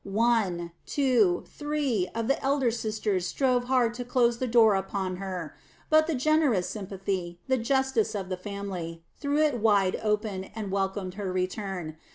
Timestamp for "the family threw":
8.29-9.37